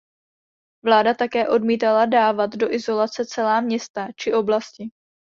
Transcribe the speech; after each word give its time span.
Vláda 0.85 1.13
také 1.13 1.47
odmítala 1.47 2.05
dávat 2.05 2.55
do 2.55 2.71
izolace 2.71 3.25
celá 3.25 3.61
města 3.61 4.07
či 4.15 4.33
oblasti. 4.33 4.89